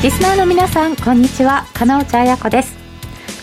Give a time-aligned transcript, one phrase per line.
[0.00, 1.66] リスナーの皆さんこんにちは。
[1.74, 2.76] 金内彩子です。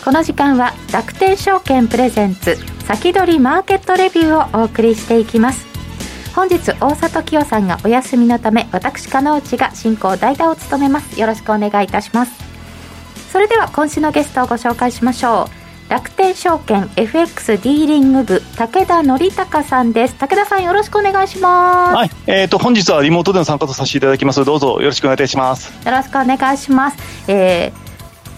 [0.02, 2.56] この時間は楽天証券プレゼンツ
[2.86, 5.66] 先取りマーケットレビューをお送りしていきます。
[6.34, 11.20] 本日大里清さんがお休みのため私金内が進行代打を務めます。
[11.20, 12.32] よろしくお願いいたします。
[13.30, 15.65] それでは今週のゲストをご紹介しましょう。
[15.88, 20.16] 楽天証券 FX ディーリング部武田則隆さんです。
[20.16, 21.94] 武田さんよろしくお願いします。
[21.94, 22.10] はい。
[22.26, 24.44] えーと、本日はリモートでの参加とさせていただきます。
[24.44, 25.72] どうぞよろしくお願いいたします。
[25.86, 27.30] よろしくお願いします。
[27.30, 27.86] えー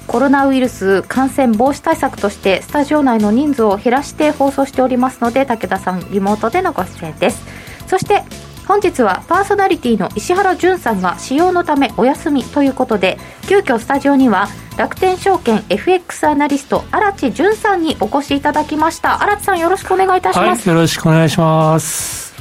[0.09, 7.45] コロナウイルス感染防止対策としてスタジオ内の人数を減らして放送しておりますので武田さんリモートでのご出演です。
[7.87, 8.25] そして
[8.69, 13.17] 本日はパーソナリティの石原潤さんが使用のためお休みということで
[13.49, 19.23] 急遽スタジオには楽天証券 FX アナリスト荒地潤さんにお越しいただきました。
[19.23, 22.35] 荒地さんよろしくお願いいたします、はい、よろしくお願いします。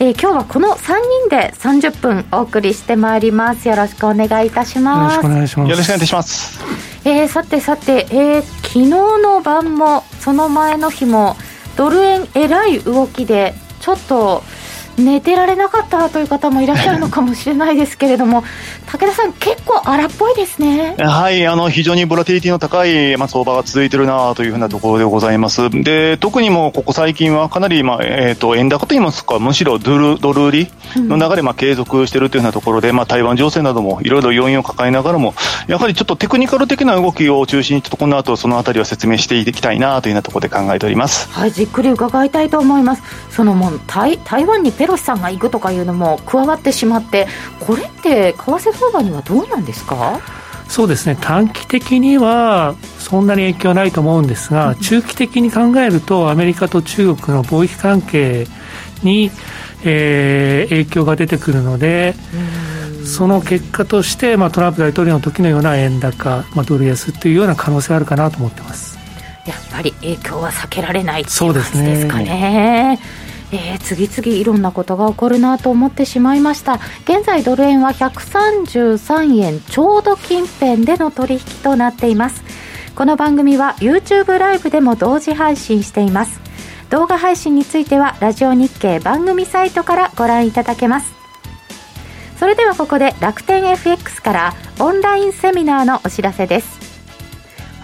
[0.00, 0.94] えー、今日はこの3
[1.26, 3.68] 人で30分お送りしてまいります。
[3.68, 5.16] よろしくお願いいたします。
[5.16, 5.70] よろしくお願いします。
[5.70, 6.60] よろしくお願いします。
[7.04, 11.36] えー、さてさて、えー、昨日の晩もその前の日も
[11.76, 14.42] ドル円えらい動きでちょっと
[14.98, 18.44] 寝てられなかったという方もいらっしゃるのかもしれないですけれども、
[18.86, 20.94] 武田さん、結構荒っぽいですね。
[20.98, 25.70] はい、あの非常にボラティリティの高い、まあ、相場が続いているなというふうなところでございます。
[25.70, 35.34] で、特にもここ最近はかなり、まあえーと、円高といいますか、むしろドルドル売りの流れ、まあ、継続しているというようなところで、まあ、台湾情勢などもいろいろ要因を抱えながらも、
[35.66, 41.28] やはりちょっとテクニカル的な動きを中心に、ちょっとこの後そのあたりは説明していきたいなというようなところで考えております。
[41.30, 43.02] はい、じっくり伺いたいと思います。
[43.30, 47.26] そのもう台台湾にペロシさんが行くとかかいうのも加わってしまって
[47.60, 50.20] これって為替相場にはどうなんですか？
[50.68, 51.16] そうですね。
[51.20, 58.46] 短期的にはそんなに影響ないと思うんですが、中期的に考えるとアメリカと中国の貿易関係
[59.02, 59.30] に、
[59.84, 62.14] えー、影響が出てくるので、
[63.04, 68.98] その結果として、まあ、トランプ大統領の時のような円高、まあ、ドル安というような可能性があるかなと思ってます。
[69.46, 72.98] やっぱり影響は避けられないという感じですかね。
[73.50, 76.80] えー、次々いろんなことが起こるなと思ってしまいました。
[77.04, 82.42] 現在ドル円は133円ちょうど近辺での取引となっています。
[82.94, 86.40] この番組は YouTube ライブでも同時配信しています。
[86.90, 91.14] 動画配信についてはラジオ日経番組サイトからご覧いただけます。
[92.38, 96.78] それではここで楽天 FX からオンラインセミナーのお知らせです。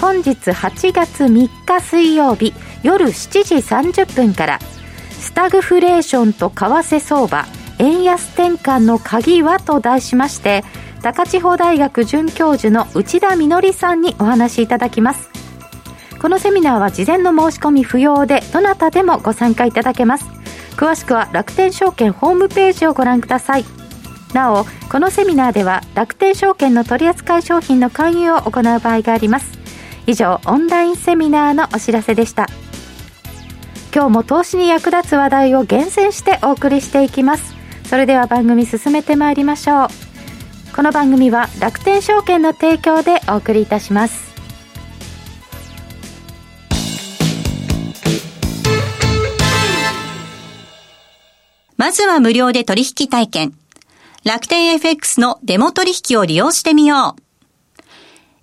[0.01, 2.53] 本日8月3日水曜日
[2.83, 4.59] 夜7時30分から
[5.25, 7.47] スタグフレーションと為替相場
[7.79, 10.63] 円安転換の鍵はと題しまして
[11.01, 15.31] 高千穂大学准教授の内田みのりさんにお話しいただきます。
[16.21, 20.25] このセミナーは事前の申し込み不要でどなたでもご参加いただけます。
[20.77, 23.65] 詳しくは楽天証券ホームページをご覧ください。
[24.35, 29.59] なおこのセミナーでは楽天証券の取扱い商品の勧誘を行う場合があります。
[30.07, 32.47] 以上オンラインセミナーのお知らせでした。
[33.95, 39.89] 今日も投資に役立つ話題を厳選してお送りしていきますそれでは番組進めてまいりましょう
[40.75, 44.35] この番組は楽天証券の提供でお送りいたします
[51.77, 53.53] まずは無料で取引体験。
[54.25, 57.83] 楽天 FX のデモ取引を利用してみよう。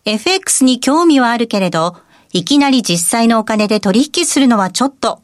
[0.06, 1.96] FX に興味はあるけれど、
[2.34, 5.24] いきなり実際のお金で取引するのはちょっと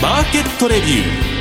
[0.00, 1.38] マーケットレビュー。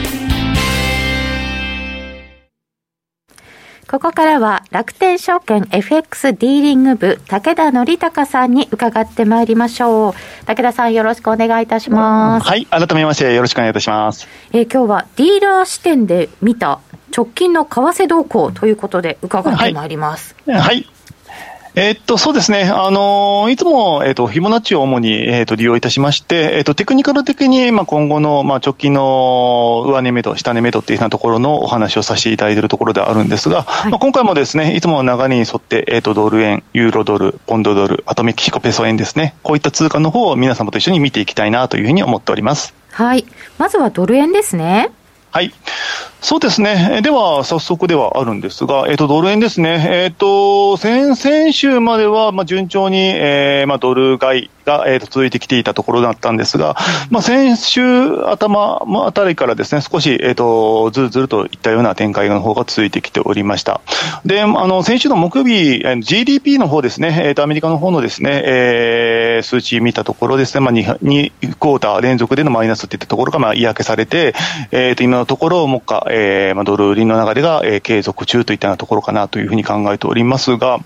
[3.88, 10.14] ここからは楽天証券 FX ディーリング部武田則隆さんに伺ってまいりましょう。
[10.48, 12.48] 武田さんよろしくお願いいたします。
[12.48, 14.28] はい、改めましてよろしくお願いいたします。
[14.52, 16.80] えー、今日はディーラー視点で見た
[17.16, 20.36] 直近の為替動向ということで伺ってまいります。
[20.48, 20.97] はい、はい
[21.80, 22.64] えー、っと、そうですね。
[22.64, 39.36] あのー、いつも、えー、っと、フィボナッチを主に、えっと、利用いたしまして、えっと、テクニカル的に、まあ、今後の、まあ、直近の上値目と下値目とっていうようなところのお話をさせていただいているところであるんですが、はい、まあ、今回もですね、いつもの流れに沿って、えっと、ドル円、ユーロドル、ポンドドル、あとメキシコペソ円ですね。
[39.44, 42.74] こういった通貨の方を皆様と一緒に見ていきたいなというふうに思っております。
[42.90, 43.24] はい。
[43.60, 44.90] まずはドル円ですね。
[45.32, 45.54] はい。
[46.22, 47.02] そうですね。
[47.04, 49.86] では、早速ではあるんですが、えっ、ー、と、ドル円ですね。
[49.90, 56.76] えっ、ー、と、先々週までは、まあ、順調に、えー、まあ、ドル買いが、えー、と続いてきていたところだったんですが、
[57.10, 57.82] まあ、先週
[58.26, 63.82] 頭あたりからですね、少し、えっ、ー、と、ずるずるといったような展開の方が続いてきておりました。
[64.26, 74.36] で、あの、先週の木曜日、GDP の方ですね、えっ、ー、と、アメリカの方のですね、えー、数値見たところですね、まあ2、2クォーター連続でのマイナスっていったところが、まあ、嫌気されて、
[74.72, 80.82] えっ、ー、と、今のところ、もっか、えー、まあ、ドル売りの流れが、えー、継続中といったようなところかなというふうに考えておりますが、うん、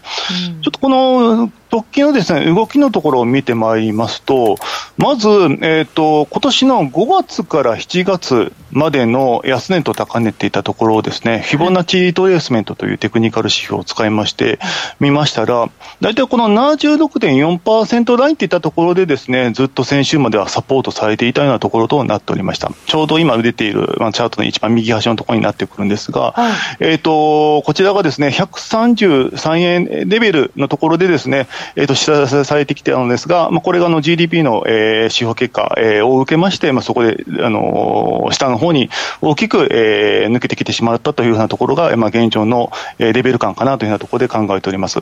[0.62, 4.58] ちょっとこの直近のですね、動きのところを見てまいりますと、
[4.98, 14.60] まず、えっ、ー、と、今年の5月から7月までの安値と高値っていったところをですね、フィボナッチリトレースメントというテクニカル指標を使いまして
[15.00, 15.70] 見ましたら、
[16.02, 22.72] 大体この76.4%ラインっていったところでですね、ずっと先週まではサポートされていたようなところとなっておりました。
[22.86, 38.90] ちょうど今出ている、まあ、チャートの一番右端のところになってくるんですが、はい、えっ、ー、と、こちらがですね、133円レベルのところでですね、えっ、ー、と、下支えされてきてたのですが、まあ、これがあの GDP の、えー、指標結果、えー、を受けまして、まあ、そこで、あのー、下の方に
[39.22, 45.02] 大きく、えー、抜けてきてしまったというようなところが、まあ、現状の、えー、レベル感かなというようなところで考えております。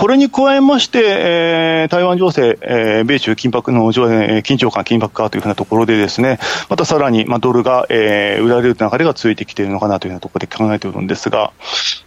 [0.00, 6.38] これに加えまして、えー、台湾情勢、えー、米中緊迫の、えー、緊張感、緊迫化というふうなところでですね、
[6.70, 11.52] またさらに、まあ、ドルが、えー、売られる流れが続いてきているのかなというようなところで考えているんですが、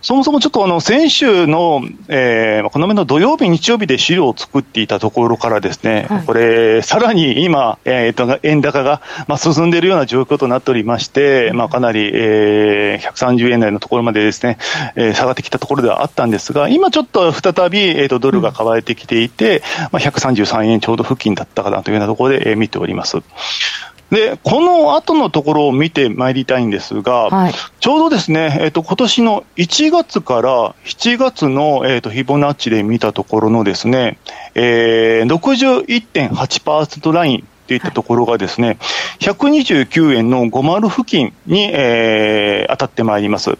[0.02, 14.58] そもそもちょっとあの、先週の、えー、この目の土曜日、日曜日で資料を作っていたところからですね、はい、これ、さらに今、えー、と円高が、まあ、進んでいるような状況となっておりまして、まあ、かなり、えー、130円台のところまでですね、
[14.96, 23.18] えー、下がってきたところではあったんですが、今ちょっと再び、えー、とドルが買われてきていて、まあ、133円ちょうど付近だったかなというようなところで、えー、見ております。
[24.14, 34.20] で、この後のところを見てまいりたいんですが、はい、ちょうどですね、えっ、ー、と、今年の1月から7月の、えっ、ー、と、フィボナッチで見たところのですね、
[34.54, 38.78] えー、61.8%ラインっていったところがですね、
[39.20, 43.58] 129円の50付近に、えー、当たってまいります。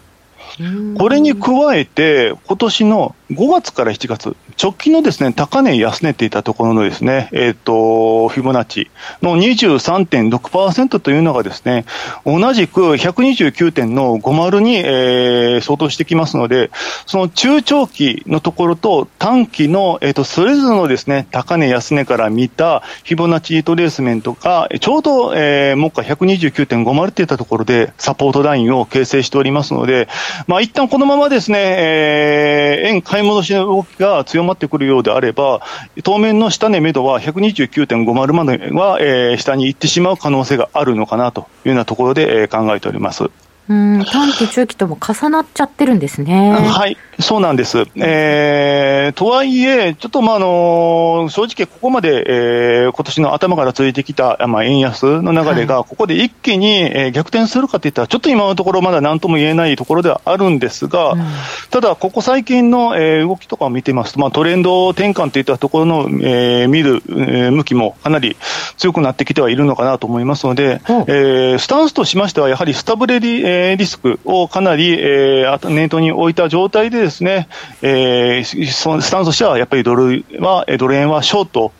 [0.96, 8.90] これに加えて、今年の5月から7月、直近のですね、高値安値っていたところのですね、えっ、ー、と、フィボナッチ
[9.22, 11.84] の23.6%というのがですね、
[12.24, 16.70] 同じく129点の50に、えー、相当してきますので、
[17.06, 30.08] その中長期のところと短期の、えっ、ー、と、それぞれのですね、高値安値から見たフィボナッチトレースメントが、ちょうど、えー、目下129.50っていったところでサポートラインを形成しておりますので、
[30.46, 35.60] まあ、一旦このままですね、えー、円買い戻しの動きが強まってくるようであれば、
[36.02, 43.30] 当面の下値目処は129.50までは、えー、下に行ってしまう可能性があるのかなというようなところで、えー、考えております。
[43.68, 46.50] うん短期、中期とも重なっちゃってるんですね。
[46.50, 47.86] はい、そうなんです。
[47.96, 61.24] えー、とはいえ、ちょっとまああの正直ここまで、えー、今年の頭から続いてきた、まあ、円安の流れが、ここで一気に、えー、逆転するかといったら、ちょっと今のところまだ何とも言えないところではあるんですが、うん、
[61.70, 68.36] ただ、ここ最近の、えー、動きとかを見てますと、まあ、トレンド転換といったところの、えー、見る、えー、向きもかなり
[68.76, 77.48] 強くなってきてはいるのかなと思いますので、えー、スタンスとしましては、やはりスタブレリ、えーえリスクをかなり、えー、念頭に置いた状態でですね、
[77.82, 81.72] えー、そのスタンスとしてはやっぱりドルは、ドル円はショート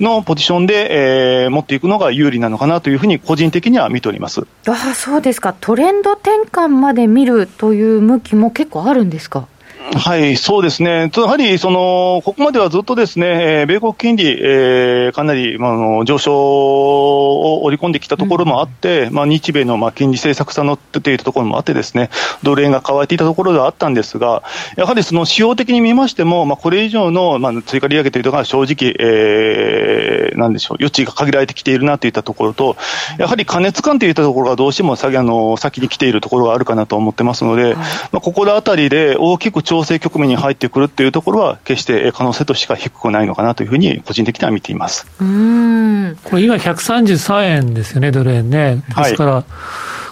[0.00, 9.46] のポジションで、えー、持っていくのが有利なのかなというふうに個人的には見ておりますあそうですか、トレンド転換まで見るという向きも結構あるんですか？
[9.92, 11.10] はい、そうですね。
[11.12, 22.08] やはり、その、ここまではずっとですね、米国金利、えー、かなり、まあ、の上昇を織り込んできたところもあって、うん、まあ、日米の、まあ、金利政策差のっているところもあってですね、
[22.44, 24.44] ドル円が乾いていたところではあったんですが、
[24.76, 32.76] やはりその使用的に見ましても、まあ、これ以上の、まあ、追加利上げというのが正直、えー、なんでしょう、余地が限られてきているなといったところと、
[33.18, 45.06] やはり加熱感といったところがどうしても先あの先に来ているところがあるかなと思ってますので、はい、まあ、ここら辺りで大きく調整局面に入ってくるっていうところは、決して可能性としては低くないのかなというふうに、個人的には見ています。
[45.20, 46.16] うん。
[46.24, 48.82] これ、今、133円ですよね、ドル円ね。
[48.96, 49.44] ですから、はい、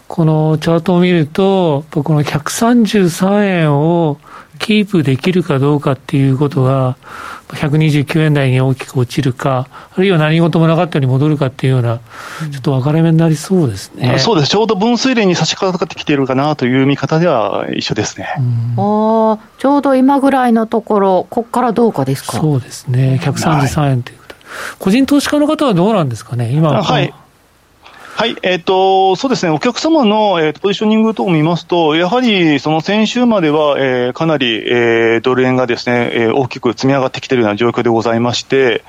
[0.06, 4.18] このチャートを見ると、この133円を
[4.58, 6.96] キープできるかどうかっていうことが、
[7.48, 11.98] 129円台に大きく落ちるか、あるいは何事もなかったように戻るかっていうような、
[12.50, 14.12] ちょっと分かれ目になりそうですね。
[14.12, 14.50] うん、そうです。
[14.50, 18.28] ちょうど分水嶺に差し掛かってきているかなという見方では一緒ですね。
[18.38, 18.74] うん、
[19.32, 22.38] あちょうど今ぐらいのところ、ここからどうかですか？
[22.38, 23.20] そうですね。
[23.22, 24.44] 133円ということ、はい、
[24.78, 27.14] 個人投資家の方はどうなんですかね、今はい。
[28.18, 38.82] はい、えっ、ー、と、そうですね、お客様の、えー、ポジショニング等を見ますと、やはりその先週までは、えー、かなり、えー、ドル円がですね、えー、大きく積み上がってきているような状況でございまして、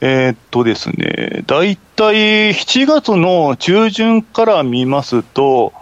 [0.00, 5.72] えー、っとですね、大体7月の中旬から見ますと、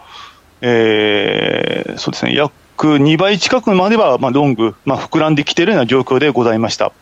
[0.61, 2.53] えー、そうですね、約
[2.83, 6.93] 2倍近くまでは、まあ、ロング、まあ、膨らんできているような状況でございました。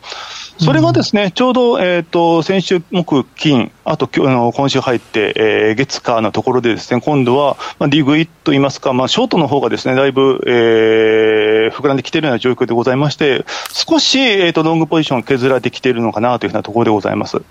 [0.59, 17.41] それがですね、ちょうど、え、ー、と、先週木、金、あと今日の今週入って、えー、月火のところでですね、今度は、まあ、リグイといいますか、まあ、ショートの方がですね、だいぶ、えー、膨らんできているような状況でございまして、少し、え、ー、と、ロングポジション削られてきているのかなというふうなところでございます。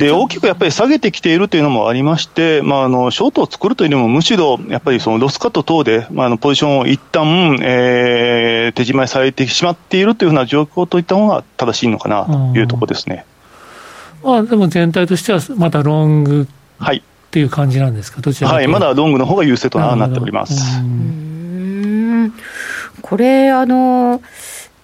[0.00, 13.26] で、大きくやっぱり下げてきているというのもありまして、まあ、あの、ショートを作るというよりも、むしろ、やっぱりそのロスカット等で、まあ、あの、ポジションを一旦、えー、手締まいされてしまっているというような状況といった方が正しいのかなというところですね。
[14.24, 20.82] まあ、でも全体としては、またロングはいっていう感じなんですか、どちらはい、まだロングの方が優勢となっております。
[23.02, 24.22] これ、あの、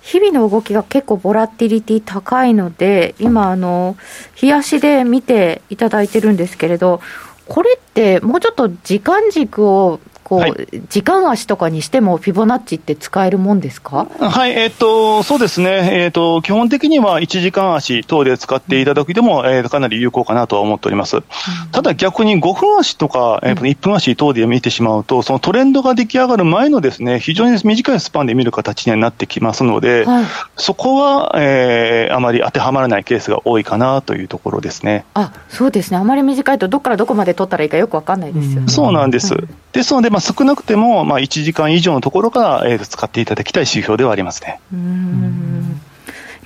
[0.06, 3.96] 日々の動きが結構ボラティリティ高いので、今、あの、
[4.40, 7.00] 冷やしで見ていただいてるんですけれど、
[7.48, 10.54] これってもうちょっと時間軸をこう、はい、
[10.88, 14.09] 時間足とかにしても、フィボナッチって使えるもんですか？
[14.18, 21.18] はい、えー、っと、そうですね、えー、っと、基本的には1時間足等で使っていただくでも、えー、かなり有効かなとは思っております。
[21.18, 21.23] うん、
[21.71, 30.25] ただ逆に5分足とか、えー、1分足等で見てしまうと、そのトレンドが出来上がる前のですね、非常に短いスパンで見る形になってきますので、はい、
[30.56, 35.04] そこは、えー、あまり当てはまらないケースが多いかなというところですね。
[35.14, 35.99] あ、そうですね。
[35.99, 38.56] あまり短いと、どこからどこまで取ったらいいかよくわかんないですよね。
[38.62, 39.35] うん、そうなんです。
[39.35, 44.61] うん、ですので、まあ、少なくても、まあ、1時間以上のところから、えー、使っていただきたい指標ではありますね。
[44.73, 45.78] うん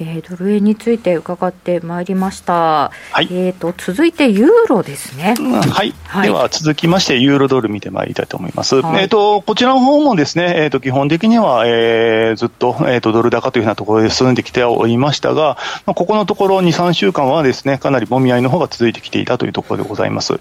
[0.02, 2.90] えー、ドル円について伺ってまいりました。
[3.12, 5.34] はい、えっ、ー、と、続いてユーロですね。
[5.38, 5.94] はい。
[6.06, 8.80] はい、では、続きまして、ユーロドル見てまいりたいと思います。
[8.80, 20.40] はい、えっ、ー、と、こちらの方もですね、えっ、と、基本的には、えー、ずっと、えっ、と、ドル高というふうなところで進んできておりましたが、まあ、ここのところ2、3週間はですね、かなりもみ合いの方が続いてきていたというところでございます。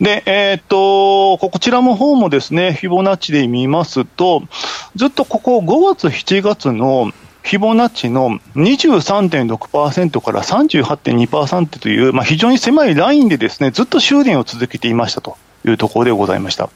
[0.00, 4.42] で、えっ、と、こちらの方もですね、フィボナッチで見ますと、
[4.96, 7.12] ずっとここ5月、7月の
[7.46, 15.38] フィボナッチの23.6%から38.2%という、まあ、非常に狭いラインでですね、ずっと修練を続けていましたと。
[15.64, 16.70] いうところでございました。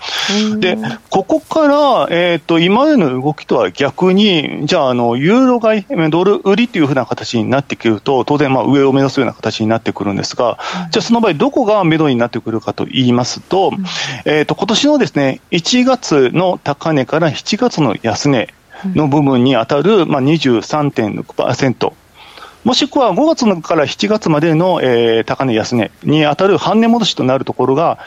[0.59, 0.77] で、
[1.11, 10.59] ここから、えっ、ー、と、今までの動きとは逆に、じゃあ、あの、ユーロ買い、ドル売りというふうな形になってくると、当然、まあ、上を目指すような形になってくるんですが、
[10.91, 13.73] じゃあ、その場合、どこが目処になってくるかと言いますと、
[14.25, 18.53] えっ、ー、と、今年のですね、1月の高値から7月の安値
[18.87, 21.93] の部分に当たる、まあ、23.6%。
[22.63, 27.99] もしくは5月から7月までの、えー、高値安値に当たる半値戻しとなるところが、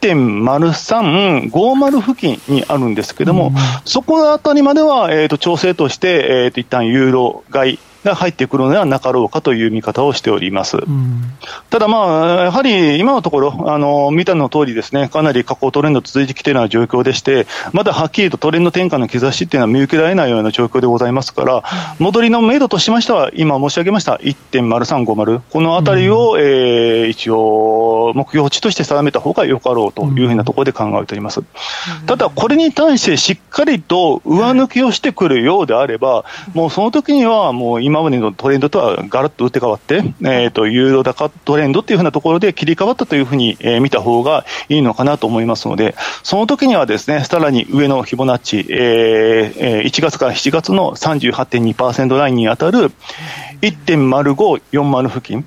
[0.00, 10.78] 1.0350付近にあるんですけども、うん、そこあたりまでは、えーと、調整として、えーと、一旦ユーロ買いが入ってくるのではなかろうかという見方をしております。
[10.78, 11.22] うん、
[11.70, 21.64] ただ、まあ、やはり今のところ、あの見たの通りですね、かなり下降トレンド続いてきているような状況でして、まだはっきりとトレンド転換の兆しっていうのは見受けられないような状況でございますから、
[21.98, 31.40] 戻りの目処としましては、今申し上げました1.0350、このあたりを、うん、えー、一応、目標値として定めた方がよかろうというふうなところで考えております。
[31.40, 36.24] うん、ただ、これに対してしっかりと上抜きをしてくるようであれば、
[36.54, 52.92] もうその時にはもう今までのトレンドとはガラッと打って変わって、えーと、ユーロ高トレンドっていうふうなところで切り替わったというふうに、えー、見た方がいいのかなと思いますので、その時にはですね、さらに上のフィボナッチ、えー、1月から7月の38.2%ラインに当たる
[53.62, 55.46] 1.0540付近、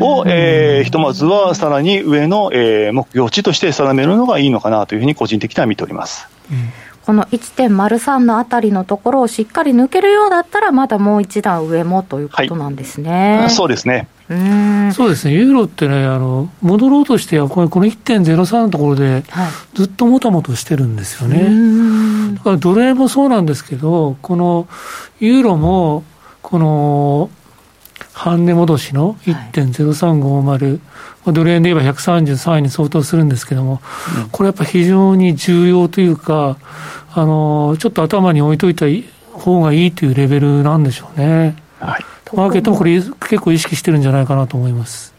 [0.00, 6.28] を、えー、ひとまずはさらに上の、えー、目標値として定めるのがいいのかなというふうに個人的には見ております。
[6.50, 13.38] うんこの1.03のあたりのところをしっかり抜けるようだったら、まだもう一段上もということなんですね。
[13.38, 14.06] はい、そうですね。
[14.28, 19.24] うそうですね、ユーロってね、あの戻ろうとしては、この1.03のところで、
[19.74, 21.42] ずっともたもたしてるんですよね。
[21.42, 24.68] はい、だからドル円もそうなんですけど、この
[25.18, 26.04] ユーロも、
[26.42, 27.28] この
[28.12, 30.78] 半値戻しの1.0350、
[31.24, 33.80] はい、ドル円で言えば133円に相当するんですけども、
[34.24, 36.56] うん、これやっぱ非常に重要というか、
[37.12, 38.86] あのちょっと頭に置いといた
[39.32, 41.56] 方がいいというレベルなんでしょうね。
[41.80, 45.14] はい、マーケットもこれ結構意識してるんじゃないかなと思います。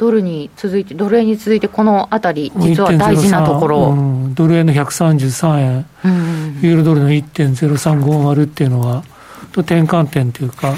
[0.00, 3.94] ドルに続いて、ドル円に続いて、このあたり、実は大事なところ、う
[4.30, 9.04] ん、ドル円の133円、うん、ユーロドルの1.0350っていうのは、
[9.52, 10.72] 転換点というか、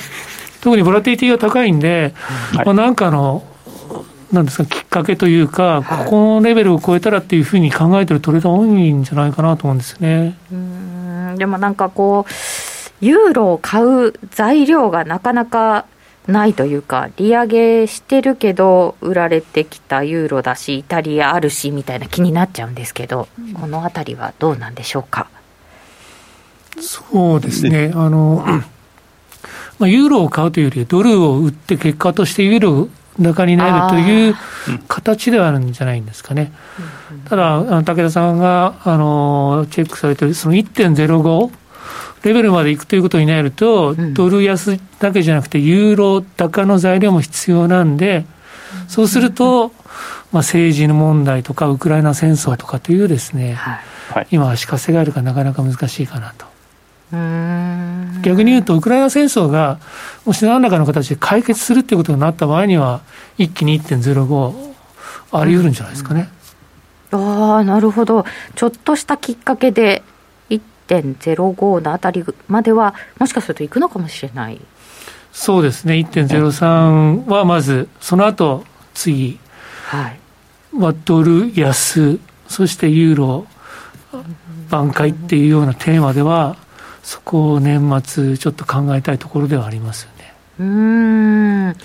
[0.60, 2.14] 特にボラティティが高いんで、
[2.52, 3.44] はい、まあ、なんかの、
[4.32, 10.36] なんですか、きっかけというか、ここのレベルを超えたらっていうふうに考えてるトレード多いんじゃないかなと思うんですよね。
[10.50, 15.86] うんでもなんかこう、ユーロを買う材料がなかなか
[16.28, 23.28] ないというか、利上げしてるけど、売られてきたユーロだし、イタリアあるしみたいな気になっちゃうんですけど、
[23.60, 25.26] このあたりはどうなんでしょうか？
[26.80, 28.44] そうですね、あの、
[29.78, 32.88] まあ、ユーロを買うというより、ドルを売って結果としてユーロ
[33.20, 34.34] 高になるという
[34.88, 36.52] 形ではあるんじゃないんですかね。
[37.28, 41.50] ただ、武田さんがあのチェックされてるその1.05
[42.24, 48.24] レベルまでいくということになると、ドル安だけじゃなくて、ユーロ高の材料も必要なんで、
[48.88, 49.72] そうすると、
[50.30, 56.51] まあ、政治の問題とか、ウクライナ戦争とかというですね、はい、今、足かせがあるかなかなか難しいかなと。
[57.12, 59.78] 逆に言うと、ウクライナ戦争が
[60.24, 63.02] もし何らかの形で解決するということになった場合には、
[63.36, 64.72] 一気に1.05、
[65.32, 66.30] あり得るんじゃないですかね。
[67.10, 70.02] ああ、なるほど、ちょっとしたきっかけで、
[70.48, 74.60] 1.05のあたりまでは、もしかするといくのかもしれない。
[75.32, 79.38] そうですね、1.03はまず、その後次、
[79.86, 80.18] はい、
[81.04, 83.46] ドル安、そしてユーロ
[84.70, 86.56] 挽回っていうようなテーマでは、
[87.02, 90.32] そこを年末、ちょっと考えたいところではありますよね。
[90.60, 91.76] うん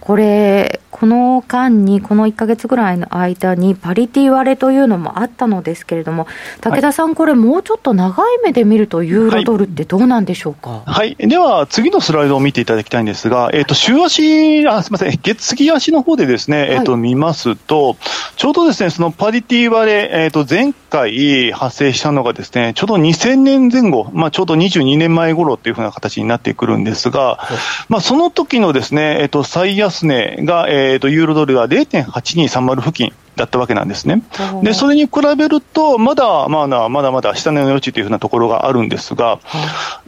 [0.00, 6.28] これ、この間に、この1か月ぐらいの間に、パリティ割れというのもあったのですけれども、
[6.60, 17.96] 武田さん、はい、これ、もうちょっと長い目で見ると、ユーロドルってどうなんでしょうか、はい、はい、では、次のスライドを見ていただきたいんですが、えーと、週足あ、すみません、月月足の方でですね、えーと見ますと、
[18.36, 27.40] ちょうどですね、そのパリティ割れ、えーと、前回発生したのがですね、ちょうど2000年前後、まあ、ちょうど22年前頃っていうふうな形になってくるんですが、
[27.88, 34.22] まあ、その時のですね、えーと、最安値が、えーえーと、ユーロドルが0.8230付近だったわけなんですね。
[34.62, 39.40] で、それに比べると、まだ、まだ、まだまだ下値の余地というふうなところがあるんですが、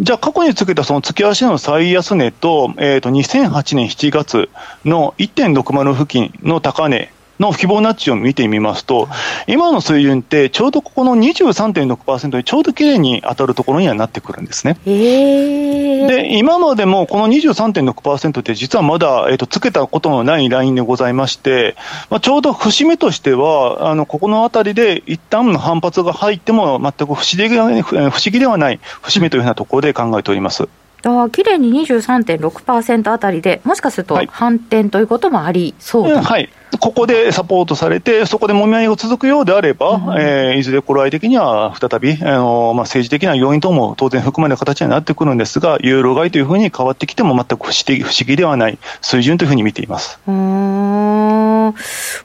[0.01, 4.49] じゃあ過去につけたその月足の最安値と、えっ、ー、と、2008年7月
[4.85, 9.09] の1.60付近の高値のフィボナッチを見てみますと、
[9.47, 14.79] 今の水準って、ちょうどここの23.6%にちょうどきれいに当たるところにはなってくるんですね。
[14.85, 21.77] で、今までもこの23.6%って実はまだ、えーと、つけたことのないラインでございまして、
[22.11, 30.69] まあ、ちょうど節目としては、あのここのあたりで一旦の反発が入っても全く不思議では不思議ではない節目というふうなところで考えております。
[31.07, 50.19] あ綺麗に23.6%あたりで、もしかすると反転ということもありそうだ、はい、ここでサポートされて、そこでもみ合いが続くようであれば、うん、えー、いずれ頃合い的には再び、あのまあ、政治的な要因等も当然含まれる形になってくるんですが、ユーロ買いというふうに変わってきても全く不思議不思議ではない水準というふうに見ています。
[50.27, 51.75] うん。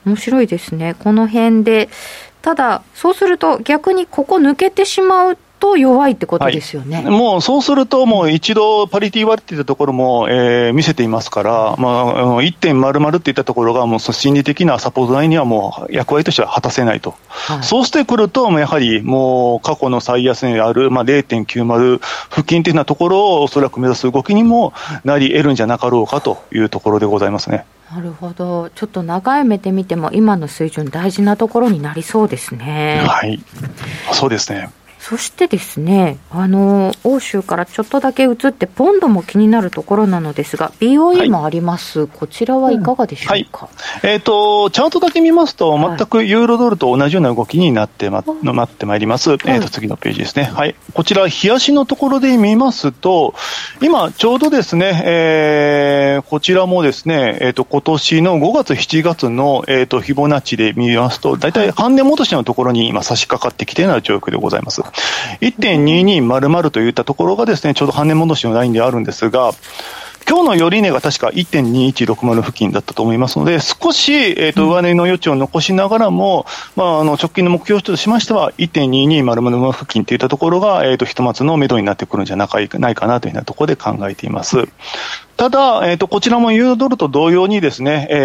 [0.06, 1.90] 面白いですね、この辺で。
[2.42, 27.66] ただ、そうすると逆にここ抜けてしまうと弱いってことですよね、はい、もうそうすると、もう一度パリティ割れていたところも、えー、見せていますから、まあ、1.00っていったところが、もう心理的なサポートラインにはもう役割としては果たせないと、はい、そうしてくると、やはりもう過去の最安値である、まあ、0.90付近というようなところをおそらく目指す動きにもなり得るんじゃなかろうかというところでございますね。
[27.94, 33.04] なるほど、ちょっと長い目で見ても、今の水準、大事なところになりそうですね。
[33.06, 33.44] はい、
[34.14, 34.70] そうですね。
[35.02, 49.32] そしてですね、あの、欧州からちょっとだけ移って、ポンドも気になるところなのですが、BOE もあります、はい、こちらはいかがでしょうか、うんはい、えっ、ー、と、チャートだけ見ますと、全くユーロドルと同じような動きになってま、の待ってまいります。
[49.32, 50.44] えっ、ー、と、次のページですね。
[50.44, 50.76] はい。
[50.94, 53.34] こちら、冷やしのところで見ますと、
[53.82, 64.91] 今、ちょうどですね、えー、こちらもですね、えっ、ー、と、今年の5月、7月の、えっ、と、フィボナッチで見ますと、大体半値戻しのところに今差し掛かってきているような状況でございます。
[65.42, 69.52] 1.2200といったところがですね、ちょうど半値戻しのラインであるんですが、
[70.28, 84.68] 今日の寄値が確か1.2160付近だったと思いますので、少し、えーと、上値の余地を残しながらも、まあ、あの直近の目標としましては、1.2200付近といったところが、えーと、ひとまずの目処になってくるんじゃないかなというようなところで考えています。
[85.42, 88.16] ただ、えーと、こちらもユーロドルと同様にですね、え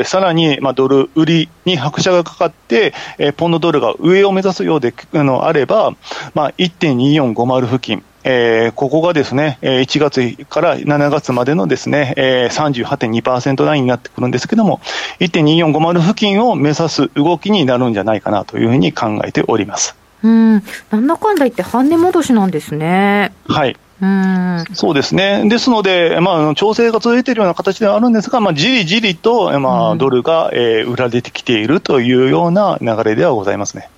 [0.00, 5.94] ー、さらに、まあ、ドル売りに拍車がかかって、えー、ポンドドルが上を目指すようであのあれば、
[6.34, 14.80] まあ、1.2450付近、えー、ここがですね、1月から7月までのですね、えー、38.2%ラインになってくるんですけども、
[15.20, 19.96] 1.2450付近を目指す動きになるんじゃないかなというふうに考えております。
[20.22, 23.32] うん、なんだかんだ言って半値戻しなんですね。
[23.48, 23.76] はい。
[24.00, 25.48] うんそうですね。
[25.48, 33.88] ですので、まあ、調整が続いているような形ではあるんですが、まあ、じりじりと、まあ、ドルが、えー、売られてきているというような流れではございますね。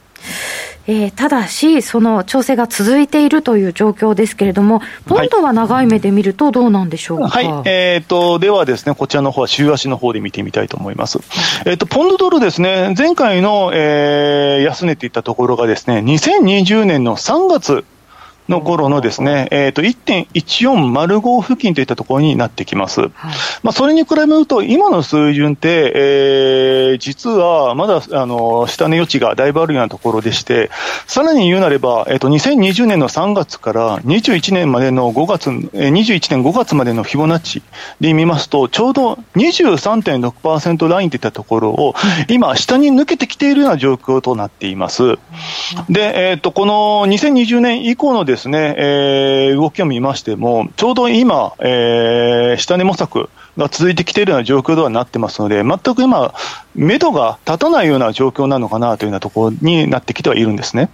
[0.87, 7.29] えー、ただし、その調整が続いているという状況ですけれども、ポンドは長い目で見るとどうなんでしょうか？
[7.29, 11.21] はい、はい、えーと、ではですね、こちらの方は週足の方で見てみたいと思います。
[11.65, 17.85] えっ、ー、と、ポンドドルですね、前回の、えー、安値といったところがですね、2020年の3月
[18.49, 23.01] の頃のですね、えっ、ー、と、1.1405付近といったところになってきます。
[23.01, 23.11] はい、
[23.63, 30.71] まあ、それに比べると、今の水準って、えー、実はまだ、あの、下値余地がだいぶあるようなところでして、
[31.07, 37.63] さらに言うなれば、えっ、ー、と、2020年の3月から21年までの5月、えー、21年5月までのフィボナッチ
[38.01, 41.95] で見ますと、ちょうど23.6%ラインといったところを、
[42.29, 45.17] 今、下に抜けてきているような状況となっています。
[45.89, 56.35] で、えっ、ー、と、この2020年以降のですね、えー、動きを見ましても、ちょうど今、えー、下値模索が続いてきているような状況ではなってますので、全く今、
[56.75, 60.91] 目処が立たないような状況なのかなというようなところになってきてはいるんですね。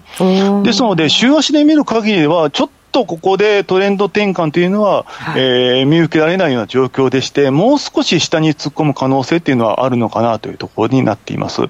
[0.62, 11.62] ですので、週足で見る限りでは、ちょっとここでトレンド転換というのは、はい、えー、見受けられないような状況でして、もう少し下に突っ込む可能性っていうのはあるのかなというところになっています。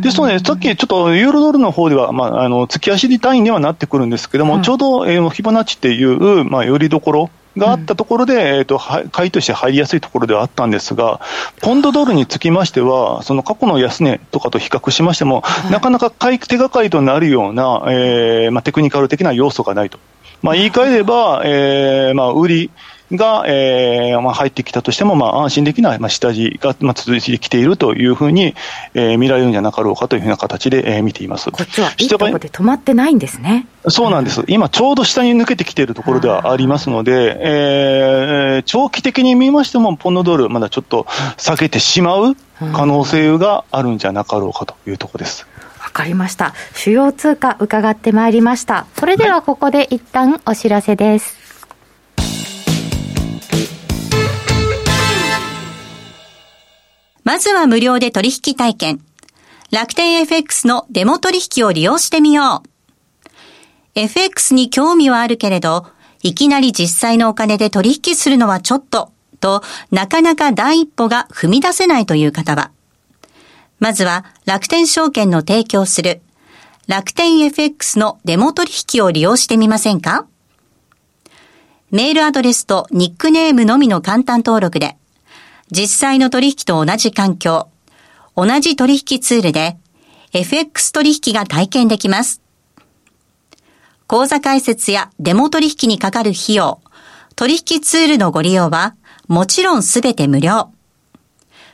[0.00, 8.78] ですので、さっきちょっとユーロドルの方では、まあ、あの、月足単位にはなってくるんですけども、はい、ちょうど、えー、フィボナッチっていう、まあ、よりどころ、があったところで、うん、えっ、ー、と、
[9.10, 11.20] 買いとして入りやすいところではあったんですが、
[11.60, 19.98] ポンドドルにつきましては、その過去の安値とかと比較しましても、はい、なかなか買い手がかりとなるような、えー、まあ、テクニカル的な要素がないと。
[20.42, 22.70] まあ、言い換えれば、えー、まあ、売り、
[23.12, 28.54] が、えーまあ、入ってきたとしても、まあ、安心できない、まあ、下地が、まあ、続いてきているというふうに、
[28.94, 33.66] えー、見られるんじゃなかろうかというふうな形で、えー、見ていますこっちはいいところで止まってないんですね。
[33.88, 42.34] そうなんです、今、ちょうど下に抜けてきているところではありますので、えー、長期的に見ましても、ポンドドル、まだちょっと下げてしまう
[42.72, 45.46] 可能性があるんじゃなかろうかというところです。
[45.94, 46.54] わかりました。
[46.74, 48.88] 主要通貨伺ってまいりました。
[48.98, 51.36] それではここで一旦お知らせです。
[57.22, 59.00] まずは無料で取引体験。
[59.70, 62.68] 楽天 FX のデモ取引を利用してみよう。
[63.94, 65.86] FX に興味はあるけれど、
[66.24, 72.72] いきなり実際のお金で取引するのはちょっと、と、なかなか第一歩が踏み出せないという方は、
[73.84, 76.22] まずは楽天証券の提供する
[76.86, 80.26] 楽天 FX のデモ取引を利用してみませんか？
[81.90, 84.96] メールアドレスとニックネームのみの簡単登録で、
[85.70, 87.68] 実際の取引と同じ環境、
[88.34, 89.76] 同じ取引ツールで
[90.32, 92.40] FX 取引が体験できます。
[94.06, 96.80] 口座開設やデモ取引にかかる費用、
[97.36, 98.96] 取引ツールのご利用は
[99.28, 100.70] もちろんすべて無料。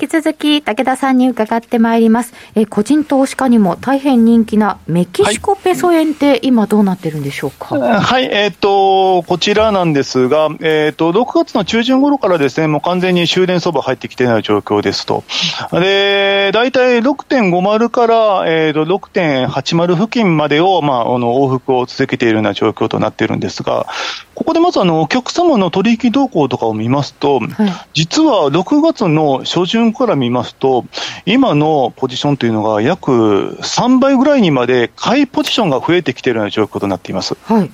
[0.00, 2.32] 引き続き武田さんに伺ってまいります。
[2.54, 7.76] え個人投資家にも大変人気なメキシコペソ円って今どうなってるんでしょうか？
[7.76, 15.24] はい、えっ、ー、と、こちらなんですが、えっ、ー、と、6月の中旬頃からですね、もう完全に終電相場入ってきてない状況ですと。
[15.72, 23.88] で、大体6.50から、えっ、ー、と、6.80付近までを、まあ、あの、往復を続けているような状況となっているんですが、
[24.36, 27.50] ここでまずあの、お客様の取引動向とかを見ますと、はい、
[27.92, 30.84] 実は6月の初旬から見ますと、
[31.26, 37.36] 今のポジションというのが約3倍ぐらいにまで買いポジションが増えてきているような状況となっています。
[37.44, 37.70] はい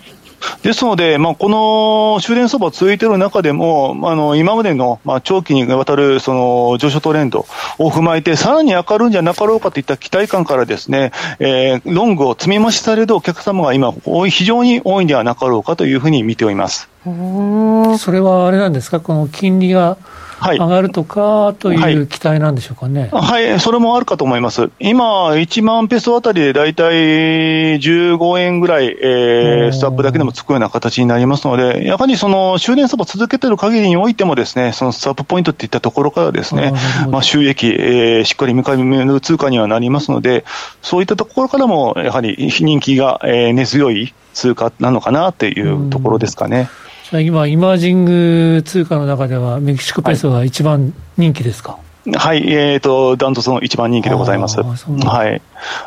[0.62, 7.46] ですので、まあ、この終電相場続いている中でも、あの今までの、まあ、長期にわたるその上昇トレンド
[7.78, 13.92] を踏まえて、さらに上がるんじゃなかろうかといった期待感からですね、えー、ロングを積み増しされるお客様が今、
[14.28, 16.88] 非常に多いんではなかろうかというふうに見ております。
[17.04, 19.96] それはあれなんですか、この金利が
[20.40, 24.70] 上がるとかという期待なんでしょうかね、はい、はい、それもあるかと思います。
[24.78, 36.72] 今、1万ペソあたりで大体15円ぐらい、えー、スタップだけでもつくような形になりますので、やはりその終電相場続けてる限りにおいてもですね、そのスタップポイントっていったところからですね、
[37.10, 40.44] まあ、収益、えー、しっかり向かいる通貨にはなりますので、
[40.82, 46.68] そういったところからも、やはり人気が、えー、根強い通貨なのかなっていうところですかね。
[47.12, 54.60] 今、イマージング通貨の中では、メキシコペソが一番人気ですか、はいはい、えっ、ー、と、ダントツの一番人気でございます。
[54.60, 55.40] はい。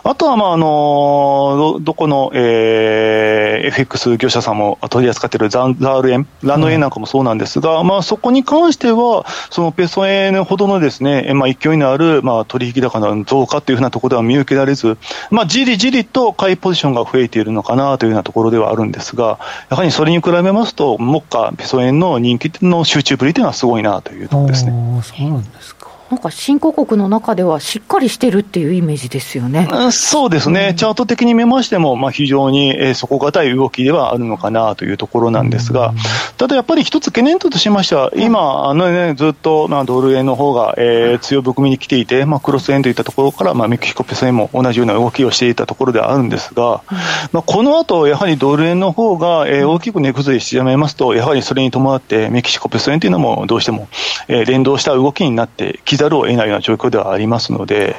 [0.03, 14.97] あとは、まあ、あのど、どこの、えー、FX 業者さんも取り扱っているザザール円、ランド円なんかもそうなんですが、うん、まあ、そこに関しては、そのペソ円ほどのですね、まあ、勢いのある、まあ、取引高の増加というふうなところでは見受けられず、
[15.29, 24.71] まあ、じりじりと買いポジションが増えているのかなというようなところではあるんですが、やはりそれに比べますと、目下、ペソ円の人気の集中ぶりというのはすごいなというところですね。
[25.03, 25.97] そうなんですか。
[26.09, 29.67] なんか新興国の中ではしっかりしてるっていうイメージですよね。
[29.91, 35.97] そうですね、うん、チャート的に見ましても、まあ、非常に、えー、底堅い動きではあるのかなというところなんですが、うん、
[36.37, 46.97] ただやっぱり一つ懸念としましては、今、あのね、ずっと、まあ、ドル円の方が、えー、強含みに来ていて、まあ、クロス円といったところから、まあ、メキシコペソ円も同じような動きをしていたところではあるんですが、うん、
[47.33, 53.87] まあ、この後、やはりドル円の方が、えー、大きく値崩れしてしまいますと、やはりそれに伴ってメキシコペソ円というのもどうしても、
[54.27, 57.95] えー、連動した動きになってきざるを得ないような状況況ではありますので、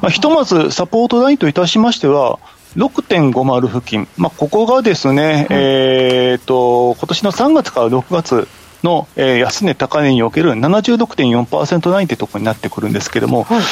[0.00, 2.38] まあ、ひとまずサポートラインといたしましては、
[2.76, 8.48] 6.50付近、まあ、ここがですね、はい、えっ、と、今年の3月から6月
[8.82, 13.62] の、えー、安値高値における76.4%ラインというところになってくるんですけれども、はい、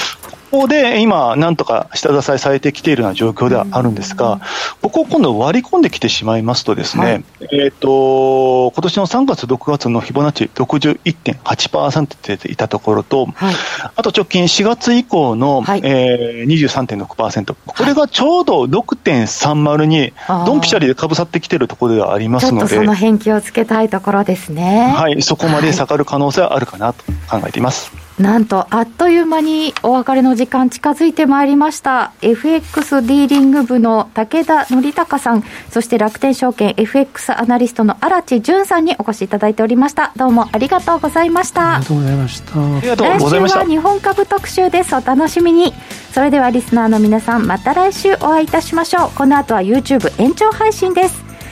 [0.50, 4.40] ここで今、なんとか下支えされてきているような状況ではあるんですが、
[4.80, 13.54] ここを今度割り込んできてしまいますとですね、はい、えっ、ー、と、今年の3月、6月のフィボナッチ61.8%っていたところと、はい、
[13.94, 20.14] あと直近4月以降の、はい、えー、23.6%、これがちょうど6.30に、
[20.46, 24.94] ドンピシャリでかぶさってきているところではありますので、その辺気をつけたいところですね。
[24.98, 27.92] はい、そこまで下がる可能性はあるかなと考えています。
[28.18, 32.10] なんと、あっという間にお別れの時間近づいてまいりました。
[32.20, 40.10] FX ディーリング部の武田則孝さん、そして楽天証券 FX アナリストの荒地淳さんにお越しいただいておりました。
[40.16, 41.76] どうもありがとうございました。
[41.76, 42.50] ありがとうございました。
[42.50, 44.96] 来週は日本株特集です。
[44.96, 45.72] お楽しみに。
[46.12, 49.10] それではリスナーの皆さん、また来週お会いいたしましょう。
[49.16, 51.27] この後は YouTube 延長配信です。